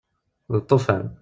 [0.51, 1.05] D lṭufan.